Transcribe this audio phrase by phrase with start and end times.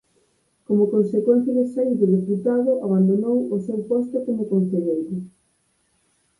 [0.65, 5.15] Como consecuencia de saír de deputado abandonou o seu posto como concelleiro.